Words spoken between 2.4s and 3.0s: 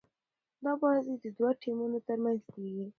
کیږي.